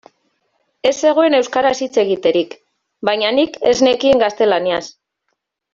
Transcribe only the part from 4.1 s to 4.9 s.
gaztelaniaz.